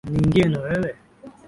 [0.11, 0.89] Niingie na wewe.